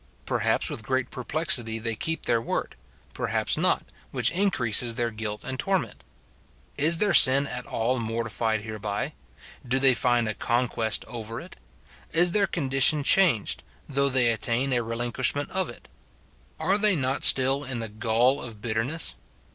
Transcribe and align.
Perhaps 0.25 0.67
with 0.71 0.81
great 0.81 1.11
perplexity 1.11 1.77
they 1.77 1.93
keep 1.93 2.25
their 2.25 2.41
word; 2.41 2.75
perhaps 3.13 3.55
not, 3.55 3.85
which 4.09 4.31
in 4.31 4.49
creases 4.49 4.95
their 4.95 5.11
guilt 5.11 5.43
and 5.43 5.59
torment. 5.59 6.03
Is 6.75 6.97
their 6.97 7.13
sin 7.13 7.45
at 7.45 7.67
all 7.67 7.99
mor 7.99 8.27
SIN 8.27 8.33
IN 8.33 8.37
BELIEVERS. 8.37 8.37
213 8.63 8.63
tified 8.63 8.65
hereby? 8.65 9.13
Do 9.67 9.77
they 9.77 9.93
find 9.93 10.27
a 10.27 10.33
conquest 10.33 11.05
over 11.07 11.39
it? 11.39 11.55
Is 12.11 12.31
their 12.31 12.47
condition 12.47 13.03
changed, 13.03 13.61
though 13.87 14.09
they 14.09 14.31
attain 14.31 14.73
a 14.73 14.81
relinquish 14.81 15.35
ment 15.35 15.51
of 15.51 15.69
it? 15.69 15.87
Are 16.59 16.79
they 16.79 16.95
not 16.95 17.23
still 17.23 17.63
in 17.63 17.77
the 17.77 17.87
gall 17.89 18.41
of 18.41 18.59
bitterness 18.59 19.13